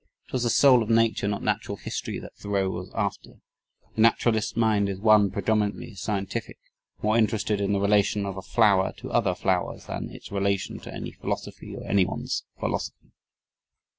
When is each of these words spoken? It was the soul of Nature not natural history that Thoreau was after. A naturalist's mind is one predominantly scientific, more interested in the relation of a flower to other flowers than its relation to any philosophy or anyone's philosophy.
It 0.27 0.33
was 0.33 0.41
the 0.41 0.49
soul 0.49 0.81
of 0.81 0.89
Nature 0.89 1.27
not 1.27 1.43
natural 1.43 1.77
history 1.77 2.17
that 2.21 2.33
Thoreau 2.35 2.71
was 2.71 2.91
after. 2.95 3.33
A 3.95 3.99
naturalist's 4.01 4.55
mind 4.57 4.89
is 4.89 4.99
one 4.99 5.29
predominantly 5.29 5.93
scientific, 5.93 6.57
more 7.03 7.15
interested 7.15 7.61
in 7.61 7.71
the 7.71 7.79
relation 7.79 8.25
of 8.25 8.35
a 8.35 8.41
flower 8.41 8.93
to 8.97 9.11
other 9.11 9.35
flowers 9.35 9.85
than 9.85 10.09
its 10.09 10.31
relation 10.31 10.79
to 10.79 10.91
any 10.91 11.11
philosophy 11.11 11.75
or 11.75 11.87
anyone's 11.87 12.45
philosophy. 12.59 13.11